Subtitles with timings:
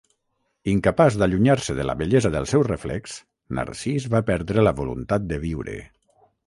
[0.71, 3.19] Incapaç d'allunyar-se de la bellesa del seu reflex,
[3.59, 5.83] Narcís va perdre la voluntat de viure.